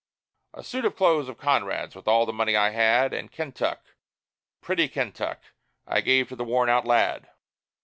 [0.55, 3.83] A suit of clothes of Conrad's, with all the money I had, And Kentuck,
[4.59, 5.39] pretty Kentuck,
[5.85, 7.29] I gave to the worn out lad.